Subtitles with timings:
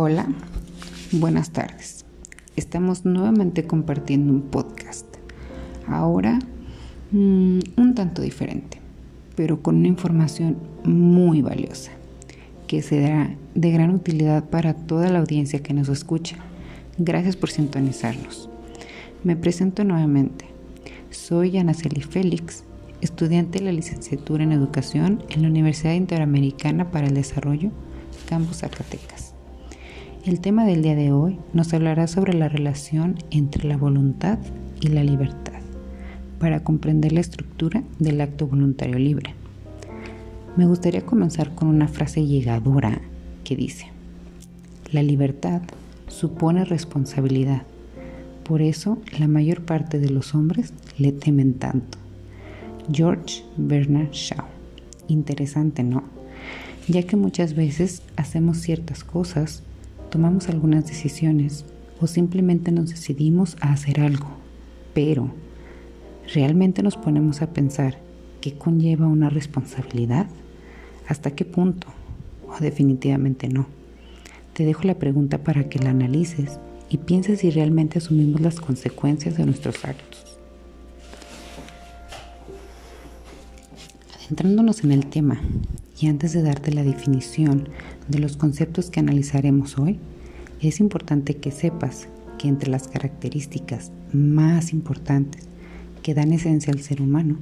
[0.00, 0.28] Hola,
[1.10, 2.04] buenas tardes.
[2.54, 5.04] Estamos nuevamente compartiendo un podcast.
[5.88, 6.38] Ahora
[7.10, 8.78] mm, un tanto diferente,
[9.34, 11.90] pero con una información muy valiosa
[12.68, 16.36] que será de gran utilidad para toda la audiencia que nos escucha.
[16.96, 18.48] Gracias por sintonizarnos.
[19.24, 20.44] Me presento nuevamente.
[21.10, 22.62] Soy Anaceli Félix,
[23.00, 27.72] estudiante de la licenciatura en Educación en la Universidad Interamericana para el Desarrollo,
[28.28, 29.34] Campus Zacatecas.
[30.28, 34.38] El tema del día de hoy nos hablará sobre la relación entre la voluntad
[34.78, 35.62] y la libertad,
[36.38, 39.32] para comprender la estructura del acto voluntario libre.
[40.54, 43.00] Me gustaría comenzar con una frase llegadora
[43.42, 43.86] que dice,
[44.92, 45.62] la libertad
[46.08, 47.62] supone responsabilidad,
[48.44, 51.96] por eso la mayor parte de los hombres le temen tanto.
[52.92, 54.44] George Bernard Shaw.
[55.08, 56.04] Interesante, ¿no?
[56.86, 59.62] Ya que muchas veces hacemos ciertas cosas
[60.10, 61.64] tomamos algunas decisiones
[62.00, 64.28] o simplemente nos decidimos a hacer algo,
[64.94, 65.30] pero
[66.32, 67.98] ¿realmente nos ponemos a pensar
[68.40, 70.26] qué conlleva una responsabilidad?
[71.06, 71.88] ¿Hasta qué punto?
[72.48, 73.66] O definitivamente no.
[74.52, 76.58] Te dejo la pregunta para que la analices
[76.90, 80.38] y pienses si realmente asumimos las consecuencias de nuestros actos.
[84.16, 85.40] Adentrándonos en el tema,
[86.00, 87.68] y antes de darte la definición
[88.08, 89.98] de los conceptos que analizaremos hoy,
[90.60, 95.44] es importante que sepas que entre las características más importantes
[96.02, 97.36] que dan esencia al ser humano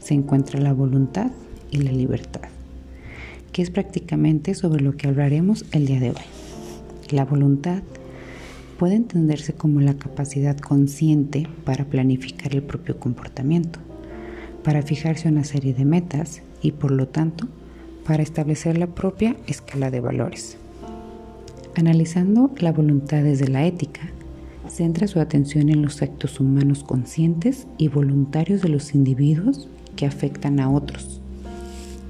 [0.00, 1.30] se encuentra la voluntad
[1.70, 2.48] y la libertad,
[3.52, 6.16] que es prácticamente sobre lo que hablaremos el día de hoy.
[7.10, 7.82] La voluntad
[8.78, 13.78] puede entenderse como la capacidad consciente para planificar el propio comportamiento,
[14.64, 17.48] para fijarse una serie de metas y por lo tanto
[18.10, 20.56] para establecer la propia escala de valores.
[21.76, 24.00] Analizando la voluntad desde la ética,
[24.68, 30.58] centra su atención en los actos humanos conscientes y voluntarios de los individuos que afectan
[30.58, 31.20] a otros.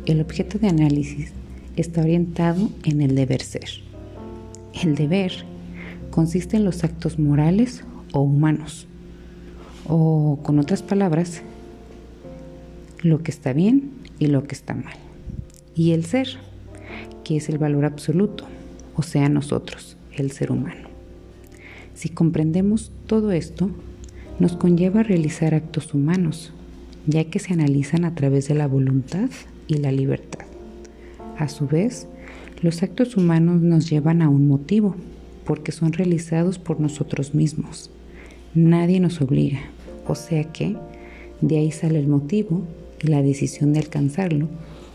[0.06, 1.32] El objeto de análisis
[1.76, 3.68] está orientado en el deber ser.
[4.82, 5.32] El deber
[6.10, 8.86] consiste en los actos morales o humanos,
[9.86, 11.42] o con otras palabras,
[13.02, 15.09] lo que está bien y lo que está mal
[15.80, 16.28] y el ser,
[17.24, 18.44] que es el valor absoluto,
[18.96, 20.90] o sea, nosotros, el ser humano.
[21.94, 23.70] Si comprendemos todo esto,
[24.38, 26.52] nos conlleva a realizar actos humanos,
[27.06, 29.30] ya que se analizan a través de la voluntad
[29.68, 30.44] y la libertad.
[31.38, 32.06] A su vez,
[32.60, 34.96] los actos humanos nos llevan a un motivo,
[35.46, 37.90] porque son realizados por nosotros mismos.
[38.54, 39.60] Nadie nos obliga,
[40.06, 40.76] o sea que
[41.40, 42.66] de ahí sale el motivo
[43.02, 44.46] y la decisión de alcanzarlo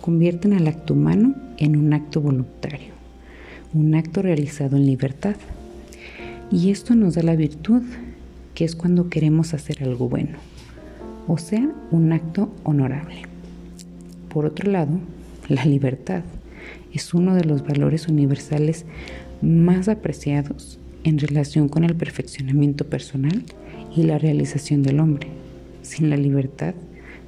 [0.05, 2.93] convierten al acto humano en un acto voluntario,
[3.73, 5.35] un acto realizado en libertad.
[6.51, 7.81] Y esto nos da la virtud,
[8.53, 10.37] que es cuando queremos hacer algo bueno,
[11.27, 13.23] o sea, un acto honorable.
[14.29, 14.99] Por otro lado,
[15.49, 16.21] la libertad
[16.93, 18.85] es uno de los valores universales
[19.41, 23.43] más apreciados en relación con el perfeccionamiento personal
[23.95, 25.29] y la realización del hombre.
[25.81, 26.75] Sin la libertad,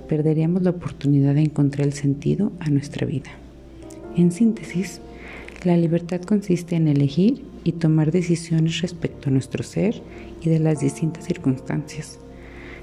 [0.07, 3.29] perderíamos la oportunidad de encontrar el sentido a nuestra vida.
[4.15, 5.01] En síntesis,
[5.63, 10.01] la libertad consiste en elegir y tomar decisiones respecto a nuestro ser
[10.41, 12.19] y de las distintas circunstancias.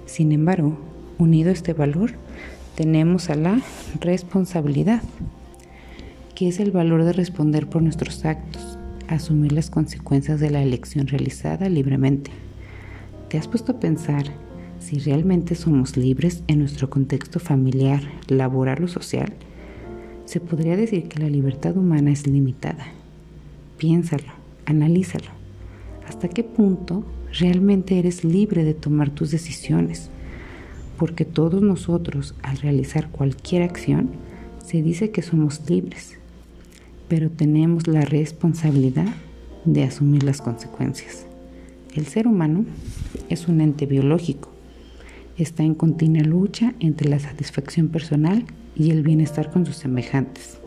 [0.07, 0.79] Sin embargo,
[1.19, 2.13] unido a este valor,
[2.75, 3.61] tenemos a la
[4.01, 5.03] responsabilidad,
[6.35, 11.07] que es el valor de responder por nuestros actos, asumir las consecuencias de la elección
[11.07, 12.31] realizada libremente.
[13.29, 14.25] ¿Te has puesto a pensar
[14.81, 19.33] si realmente somos libres en nuestro contexto familiar, laboral o social,
[20.25, 22.87] se podría decir que la libertad humana es limitada.
[23.79, 24.33] Piénsalo,
[24.67, 25.31] analízalo.
[26.09, 27.05] ¿Hasta qué punto
[27.39, 30.11] realmente eres libre de tomar tus decisiones?
[30.99, 34.11] Porque todos nosotros, al realizar cualquier acción,
[34.65, 36.19] se dice que somos libres,
[37.09, 39.13] pero tenemos la responsabilidad
[39.65, 41.27] de asumir las consecuencias.
[41.95, 42.65] El ser humano
[43.29, 44.54] es un ente biológico
[45.37, 48.45] está en continua lucha entre la satisfacción personal
[48.77, 50.59] y el bienestar con sus semejantes.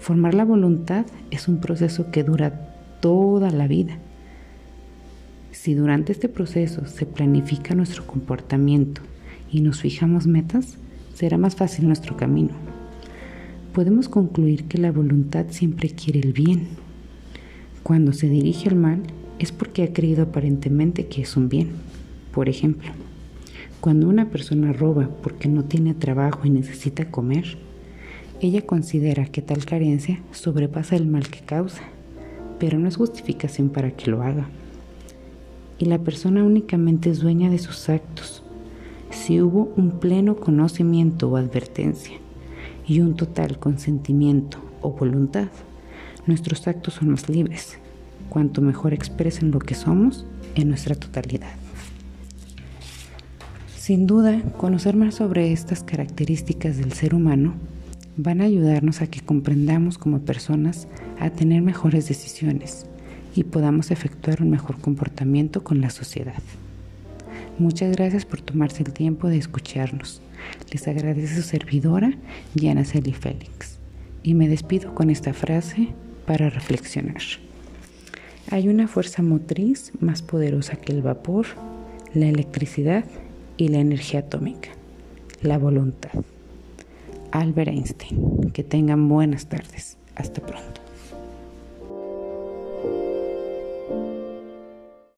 [0.00, 3.98] Formar la voluntad es un proceso que dura toda la vida.
[5.50, 9.02] Si durante este proceso se planifica nuestro comportamiento
[9.50, 10.78] y nos fijamos metas,
[11.14, 12.50] será más fácil nuestro camino.
[13.72, 16.68] Podemos concluir que la voluntad siempre quiere el bien.
[17.82, 19.02] Cuando se dirige al mal
[19.38, 21.70] es porque ha creído aparentemente que es un bien.
[22.36, 22.90] Por ejemplo,
[23.80, 27.56] cuando una persona roba porque no tiene trabajo y necesita comer,
[28.42, 31.80] Ella considera que tal carencia sobrepasa el mal que causa,
[32.58, 34.50] pero no es justificación para que lo haga.
[35.78, 38.42] Y la persona únicamente es dueña de sus actos.
[39.08, 42.18] Si hubo un pleno conocimiento o advertencia
[42.86, 45.48] y un total consentimiento o voluntad,
[46.26, 47.78] nuestros actos son más libres,
[48.28, 51.65] cuanto mejor expresen lo que somos en nuestra totalidad.
[53.86, 57.54] Sin duda, conocer más sobre estas características del ser humano
[58.16, 60.88] van a ayudarnos a que comprendamos como personas
[61.20, 62.86] a tener mejores decisiones
[63.36, 66.42] y podamos efectuar un mejor comportamiento con la sociedad.
[67.60, 70.20] Muchas gracias por tomarse el tiempo de escucharnos.
[70.72, 72.12] Les agradece su servidora,
[72.56, 73.78] Diana Celi Félix.
[74.24, 75.90] Y me despido con esta frase
[76.26, 77.22] para reflexionar.
[78.50, 81.46] Hay una fuerza motriz más poderosa que el vapor,
[82.14, 83.04] la electricidad
[83.56, 84.70] y la energía atómica,
[85.42, 86.10] la voluntad.
[87.32, 88.50] Albert Einstein.
[88.52, 89.98] Que tengan buenas tardes.
[90.14, 90.85] Hasta pronto.